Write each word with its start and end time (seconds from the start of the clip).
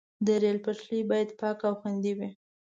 د 0.25 0.27
ریل 0.41 0.57
پټلۍ 0.65 1.01
باید 1.09 1.29
پاکه 1.39 1.65
او 1.69 1.73
خوندي 1.79 2.13
وي. 2.17 2.29